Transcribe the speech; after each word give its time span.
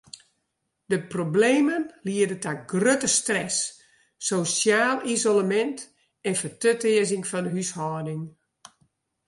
De 0.91 0.97
problemen 1.13 1.85
liede 2.07 2.37
ta 2.43 2.53
grutte 2.71 3.09
stress, 3.19 3.57
sosjaal 4.29 4.97
isolemint 5.15 5.79
en 6.27 6.39
fertutearzing 6.41 7.23
fan 7.31 7.45
de 7.45 7.51
húshâlding. 7.55 8.23